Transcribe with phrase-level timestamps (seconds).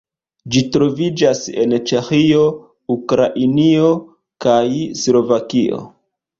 [0.53, 2.41] Ĝi troviĝas en Ĉeĥio,
[2.97, 3.95] Ukrainio,
[4.47, 4.59] kaj
[5.07, 5.87] Slovakio.